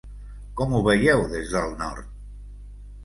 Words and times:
Com 0.61 0.71
ho 0.71 0.79
veieu 0.87 1.21
des 1.35 1.53
del 1.57 1.77
nord? 1.83 2.11